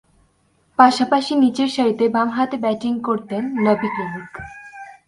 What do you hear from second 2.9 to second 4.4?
করতেন নবি ক্লার্ক।